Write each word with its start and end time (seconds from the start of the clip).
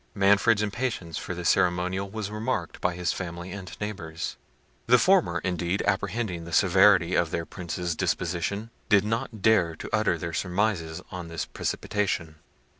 Manfred's 0.15 0.63
impatience 0.63 1.19
for 1.19 1.35
this 1.35 1.49
ceremonial 1.49 2.09
was 2.09 2.31
remarked 2.31 2.81
by 2.81 2.95
his 2.95 3.13
family 3.13 3.51
and 3.51 3.79
neighbours. 3.79 4.35
The 4.87 4.97
former, 4.97 5.37
indeed, 5.43 5.83
apprehending 5.85 6.43
the 6.43 6.51
severity 6.53 7.13
of 7.13 7.29
their 7.29 7.45
Prince's 7.45 7.95
disposition, 7.95 8.71
did 8.89 9.03
not 9.05 9.43
dare 9.43 9.75
to 9.75 9.89
utter 9.93 10.17
their 10.17 10.33
surmises 10.33 11.03
on 11.11 11.27
this 11.27 11.45
precipitation. 11.45 12.37